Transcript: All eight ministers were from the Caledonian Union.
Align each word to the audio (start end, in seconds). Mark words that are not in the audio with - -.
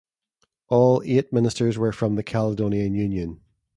All 0.69 1.03
eight 1.05 1.31
ministers 1.31 1.77
were 1.77 1.91
from 1.91 2.15
the 2.15 2.23
Caledonian 2.23 2.95
Union. 2.95 3.39